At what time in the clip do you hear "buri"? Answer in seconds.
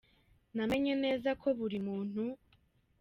1.57-1.77